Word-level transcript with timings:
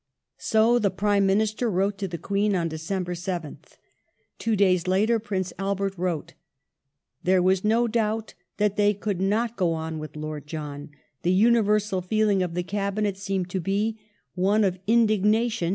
So 0.39 0.79
the 0.79 0.89
Prime 0.89 1.27
Minister 1.27 1.69
wrote 1.69 1.99
to 1.99 2.07
the 2.07 2.17
Queen 2.17 2.55
on 2.55 2.67
December 2.67 3.13
7th. 3.13 3.77
Two 4.39 4.55
days 4.55 4.87
later 4.87 5.19
Prince 5.19 5.53
Albert 5.59 5.95
wrote: 5.95 6.33
"There 7.21 7.39
was 7.43 7.63
no 7.63 7.87
doubt 7.87 8.33
that 8.57 8.77
they 8.77 8.95
could 8.95 9.21
not 9.21 9.55
go 9.55 9.73
on 9.73 9.99
with 9.99 10.15
Lord 10.15 10.47
John. 10.47 10.89
The 11.21 11.31
universal 11.33 12.01
feeling 12.01 12.41
of 12.41 12.55
the 12.55 12.63
Cabinet 12.63 13.15
seemed 13.15 13.51
to 13.51 13.59
be 13.61 13.99
one 14.33 14.63
of 14.63 14.79
indignation 14.87 15.69